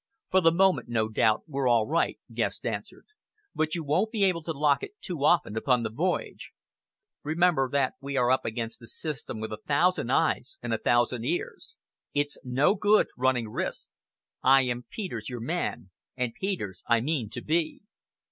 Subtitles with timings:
[0.31, 3.05] "For the moment, no doubt, we're all right," Guest answered;
[3.53, 6.53] "but you won't be able to lock it often upon the voyage.
[7.21, 11.23] Remember that we are up against a system with a thousand eyes and a thousand
[11.25, 11.77] ears.
[12.15, 13.91] It's no good running risks.
[14.41, 17.81] I am Peters, your man, and Peters I mean to be."